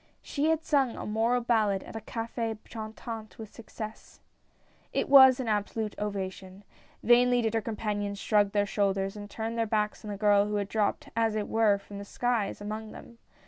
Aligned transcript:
She 0.23 0.49
had 0.49 0.63
sung 0.63 0.95
a 0.95 1.05
moral 1.05 1.41
ballad 1.41 1.83
at 1.83 1.95
a 1.95 2.01
Cafe 2.01 2.57
Chantant 2.67 3.37
with 3.37 3.53
success! 3.53 4.19
It 4.93 5.07
was 5.07 5.39
an 5.39 5.47
absolute 5.47 5.93
ovation. 5.99 6.63
Vainly 7.03 7.43
did 7.43 7.53
her 7.53 7.61
compan 7.61 8.01
ions 8.03 8.17
shrug 8.17 8.51
their 8.51 8.65
shoulders 8.65 9.15
and 9.15 9.29
turn 9.29 9.53
their 9.57 9.67
backs 9.67 10.03
on 10.03 10.09
the 10.09 10.17
girl 10.17 10.47
who 10.47 10.55
had 10.55 10.69
dropped, 10.69 11.09
as 11.15 11.35
it 11.35 11.47
were, 11.47 11.77
from 11.77 11.99
the 11.99 12.03
skies, 12.05 12.59
among 12.59 12.93
them. 12.93 13.19